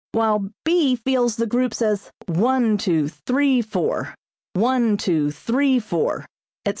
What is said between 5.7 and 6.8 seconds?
four | etc.